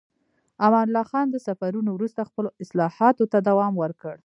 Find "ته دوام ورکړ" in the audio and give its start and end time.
3.31-4.15